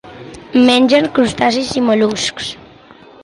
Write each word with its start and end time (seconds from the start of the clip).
Mengen 0.69 1.09
crustacis 1.17 1.71
i 1.81 1.85
mol·luscs. 1.91 2.51